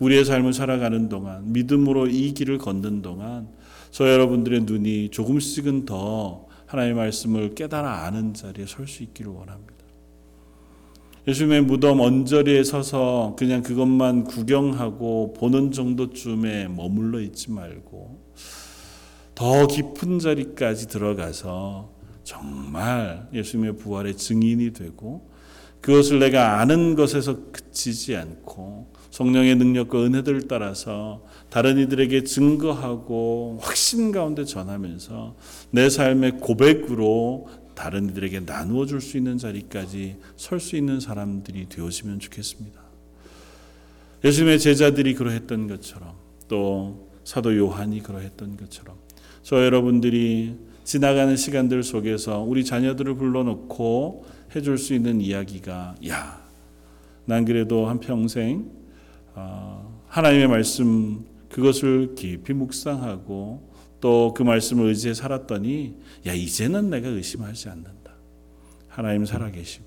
[0.00, 3.48] 우리의 삶을 살아가는 동안 믿음으로 이 길을 걷는 동안
[3.94, 9.72] 저 여러분들의 눈이 조금씩은 더 하나님의 말씀을 깨달아 아는 자리에 설 수 있기를 원합니다.
[11.28, 18.20] 예수님의 무덤 언저리에 서서 그냥 그것만 구경하고 보는 정도쯤에 머물러 있지 말고
[19.36, 21.92] 더 깊은 자리까지 들어가서
[22.24, 25.30] 정말 예수님의 부활의 증인이 되고
[25.80, 31.22] 그것을 내가 아는 것에서 그치지 않고 성령의 능력과 은혜들을 따라서
[31.54, 35.36] 다른 이들에게 증거하고 확신 가운데 전하면서
[35.70, 42.18] 내 삶의 고백으로 다른 이들에게 나누어 줄 수 있는 자리까지 설 수 있는 사람들이 되어지면
[42.18, 42.80] 좋겠습니다.
[44.24, 46.14] 예수님의 제자들이 그러했던 것처럼
[46.48, 48.96] 또 사도 요한이 그러했던 것처럼
[49.44, 54.24] 저 여러분들이 지나가는 시간들 속에서 우리 자녀들을 불러놓고
[54.56, 56.44] 해줄 수 있는 이야기가 야,
[57.26, 58.72] 난 그래도 한 평생
[59.36, 65.94] 어, 하나님의 말씀 그것을 깊이 묵상하고 또 그 말씀을 의지해 살았더니
[66.26, 68.12] 야 이제는 내가 의심하지 않는다.
[68.88, 69.86] 하나님 살아계시고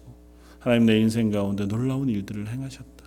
[0.59, 3.05] 하나님 내 인생 가운데 놀라운 일들을 행하셨다.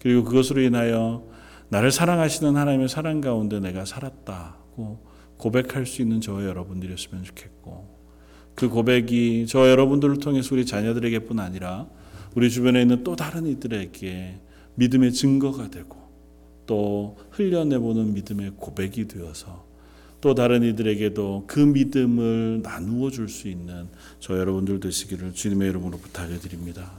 [0.00, 1.24] 그리고 그것으로 인하여
[1.68, 7.88] 나를 사랑하시는 하나님의 사랑 가운데 내가 살았다고 고백할 수 있는 저와 여러분들이었으면 좋겠고
[8.56, 11.86] 그 고백이 저 여러분들을 통해서 우리 자녀들에게뿐 아니라
[12.34, 14.40] 우리 주변에 있는 또 다른 이들에게
[14.74, 16.01] 믿음의 증거가 되고
[16.66, 19.64] 또 흘려내보는 믿음의 고백이 되어서
[20.20, 23.88] 또 다른 이들에게도 그 믿음을 나누어 줄 수 있는
[24.20, 26.92] 저 여러분들 되시기를 주님의 이름으로 부탁해 드립니다.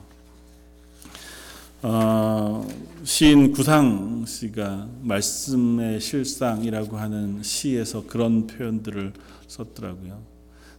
[1.81, 2.67] 어,
[3.03, 9.13] 시인 구상 씨가 말씀의 실상이라고 하는 시에서 그런 표현들을
[9.47, 10.21] 썼더라고요.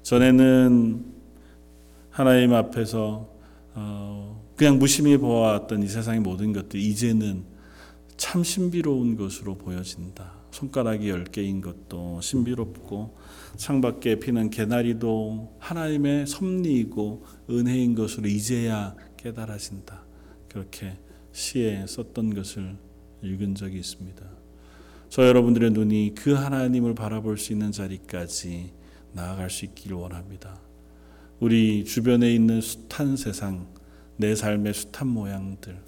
[0.02, 1.04] 전에는
[2.10, 3.28] 하나님 앞에서
[3.74, 7.53] 어, 그냥 무심히 보아왔던 이 세상의 모든 것들 이제는
[8.16, 10.44] 참 신비로운 것으로 보여진다.
[10.50, 13.16] 손가락이 열 개인 것도 신비롭고
[13.56, 20.04] 창밖에 피는 개나리도 하나님의 섭리이고 은혜인 것으로 이제야 깨달아진다.
[20.48, 20.96] 그렇게
[21.32, 22.76] 시에 썼던 것을
[23.22, 24.24] 읽은 적이 있습니다.
[25.08, 28.72] 저 여러분들의 눈이 그 하나님을 바라볼 수 있는 자리까지
[29.12, 30.60] 나아갈 수 있기를 원합니다.
[31.40, 33.66] 우리 주변에 있는 숱한 세상,
[34.16, 35.80] 내 삶의 숱한 모양들,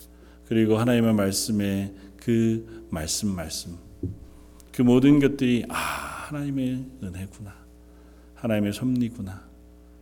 [0.47, 1.95] 그리고 하나님의 말씀에
[2.27, 3.79] 그 말씀 말씀
[4.73, 7.55] 그 모든 것들이 아 하나님의 은혜구나
[8.35, 9.49] 하나님의 섭리구나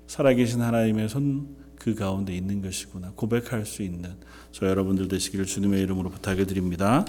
[0.07, 4.16] 살아계신 하나님의 손 그 가운데 있는 것이구나 고백할 수 있는
[4.53, 7.05] 저 여러분들 되시기를 주님의 이름으로 부탁해 드립니다.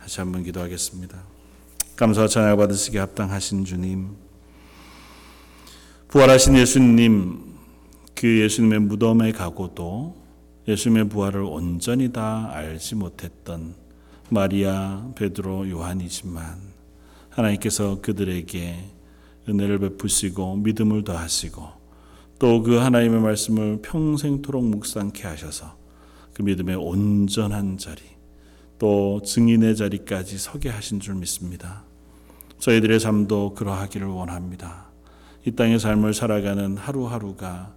[0.00, 1.22] 다시 한번 기도하겠습니다.
[1.94, 4.16] 감사와 찬양 받으시기 합당하신 주님
[6.08, 7.54] 부활하신 예수님
[8.16, 10.16] 그 예수님의 무덤에 가고도
[10.66, 13.76] 예수님의 부활을 온전히 다 알지 못했던
[14.30, 16.58] 마리아, 베드로, 요한이지만
[17.30, 18.76] 하나님께서 그들에게
[19.48, 21.78] 은혜를 베푸시고 믿음을 더하시고
[22.38, 25.76] 또 그 하나님의 말씀을 평생토록 묵상케 하셔서
[26.34, 28.02] 그 믿음의 온전한 자리
[28.78, 31.82] 또 증인의 자리까지 서게 하신 줄 믿습니다.
[32.58, 34.86] 저희들의 삶도 그러하기를 원합니다.
[35.44, 37.74] 이 땅의 삶을 살아가는 하루하루가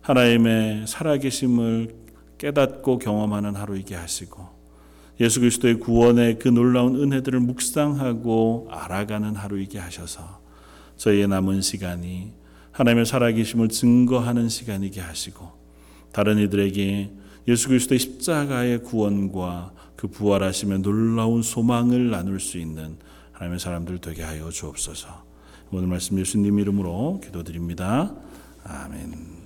[0.00, 1.94] 하나님의 살아계심을
[2.38, 4.57] 깨닫고 경험하는 하루이게 하시고
[5.20, 10.40] 예수 그리스도의 구원의 그 놀라운 은혜들을 묵상하고 알아가는 하루이게 하셔서
[10.96, 12.32] 저희의 남은 시간이
[12.70, 15.50] 하나님의 살아계심을 증거하는 시간이게 하시고
[16.12, 17.10] 다른 이들에게
[17.48, 22.96] 예수 그리스도의 십자가의 구원과 그 부활하심의 놀라운 소망을 나눌 수 있는
[23.32, 25.24] 하나님의 사람들 되게 하여 주옵소서.
[25.70, 28.14] 오늘 말씀 예수님 이름으로 기도드립니다.
[28.64, 29.37] 아멘.